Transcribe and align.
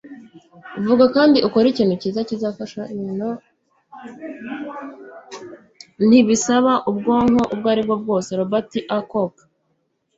vuga 0.87 1.05
kandi 1.15 1.37
ukore 1.47 1.67
ikintu 1.69 1.93
cyiza 2.01 2.27
kizafasha 2.29 2.81
ibintu; 2.93 3.29
ntibisaba 6.07 6.73
ubwonko 6.89 7.41
ubwo 7.53 7.67
aribwo 7.73 7.95
bwose.- 8.01 8.29
robert 8.39 8.71
a. 8.97 8.99
cook 9.11 9.33